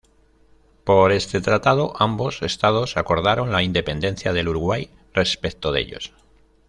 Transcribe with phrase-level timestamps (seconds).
[0.83, 6.11] Por este tratado ambos estados acordaron la independencia del Uruguay respecto de ellos.